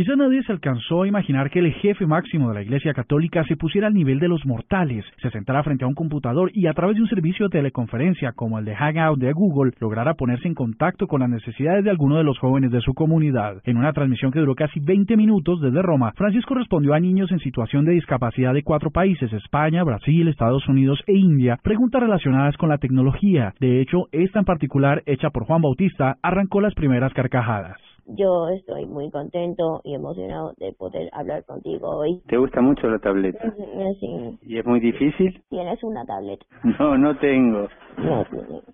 [0.00, 3.58] Quizá nadie se alcanzó a imaginar que el jefe máximo de la Iglesia Católica se
[3.58, 6.96] pusiera al nivel de los mortales, se sentara frente a un computador y a través
[6.96, 11.06] de un servicio de teleconferencia como el de Hangout de Google lograra ponerse en contacto
[11.06, 13.60] con las necesidades de algunos de los jóvenes de su comunidad.
[13.64, 17.40] En una transmisión que duró casi 20 minutos desde Roma, Francisco respondió a niños en
[17.40, 22.70] situación de discapacidad de cuatro países, España, Brasil, Estados Unidos e India, preguntas relacionadas con
[22.70, 23.52] la tecnología.
[23.60, 27.89] De hecho, esta en particular, hecha por Juan Bautista, arrancó las primeras carcajadas.
[28.06, 32.20] Yo estoy muy contento y emocionado de poder hablar contigo hoy.
[32.28, 33.52] ¿Te gusta mucho la tableta?
[34.00, 34.38] Sí.
[34.42, 35.42] ¿Y es muy difícil?
[35.48, 36.46] ¿Tienes una tableta?
[36.78, 37.68] No, no tengo.
[37.98, 38.24] No,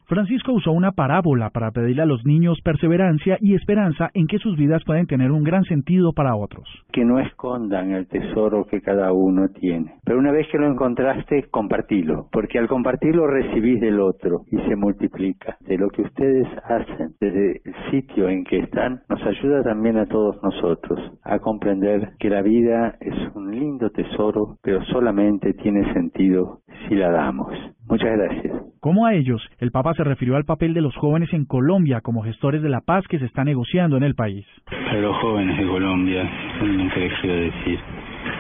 [0.07, 4.57] Francisco usó una parábola para pedirle a los niños perseverancia y esperanza en que sus
[4.57, 6.69] vidas pueden tener un gran sentido para otros.
[6.93, 9.95] Que no escondan el tesoro que cada uno tiene.
[10.05, 12.29] Pero una vez que lo encontraste, compartilo.
[12.31, 15.57] Porque al compartirlo recibís del otro y se multiplica.
[15.61, 20.07] De lo que ustedes hacen desde el sitio en que están, nos ayuda también a
[20.07, 26.61] todos nosotros a comprender que la vida es un lindo tesoro, pero solamente tiene sentido
[26.89, 27.53] si la damos.
[27.89, 28.56] Muchas gracias.
[28.87, 32.23] Como a ellos, el Papa se refirió al papel de los jóvenes en Colombia como
[32.23, 34.47] gestores de la paz que se está negociando en el país.
[34.71, 36.23] Para los jóvenes de Colombia,
[36.61, 37.81] solamente les quiero decir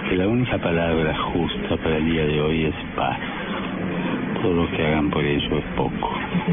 [0.08, 3.19] que la única palabra justa para el día de hoy es paz.
[4.47, 6.08] Todo lo que hagan por ello es poco.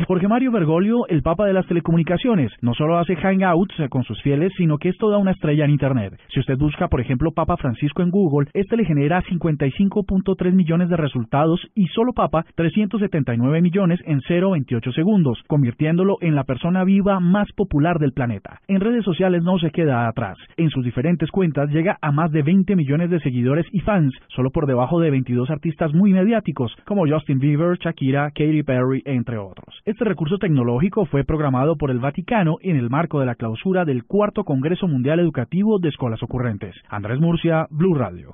[0.08, 4.52] Jorge Mario Bergoglio, el Papa de las Telecomunicaciones, no solo hace hangouts con sus fieles,
[4.58, 6.19] sino que es toda una estrella en Internet.
[6.33, 10.97] Si usted busca, por ejemplo, Papa Francisco en Google, este le genera 55.3 millones de
[10.97, 17.52] resultados y solo Papa 379 millones en 0.28 segundos, convirtiéndolo en la persona viva más
[17.52, 18.60] popular del planeta.
[18.67, 20.39] En redes sociales no se queda atrás.
[20.58, 24.49] En sus diferentes cuentas llega a más de 20 millones de seguidores y fans, solo
[24.49, 29.82] por debajo de 22 artistas muy mediáticos como Justin Bieber, Shakira, Katy Perry, entre otros.
[29.86, 34.05] Este recurso tecnológico fue programado por el Vaticano en el marco de la clausura del
[34.05, 36.76] Cuarto Congreso Mundial Educativo de Escuelas Ocurrentes.
[36.89, 38.33] Andrés Murcia, Blue Radio.